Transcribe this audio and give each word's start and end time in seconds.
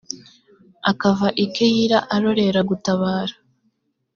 akava 0.91 1.27
i 1.43 1.45
keyila, 1.55 1.99
arorera 2.15 2.61
gutabara 2.69 3.35